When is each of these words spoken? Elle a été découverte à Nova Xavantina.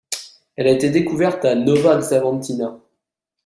Elle 0.55 0.65
a 0.65 0.71
été 0.71 0.89
découverte 0.89 1.45
à 1.45 1.53
Nova 1.53 1.95
Xavantina. 1.99 2.75